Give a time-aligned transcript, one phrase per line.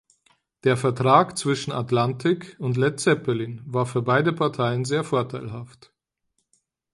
[0.63, 5.93] Der Vertrag zwischen Atlantic und Led Zeppelin war für beide Parteien sehr vorteilhaft.